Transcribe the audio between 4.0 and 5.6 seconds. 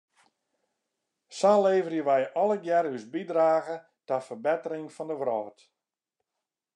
ta ferbettering fan de wrâld.